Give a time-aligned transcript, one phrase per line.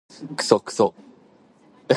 [0.35, 0.95] クソクソ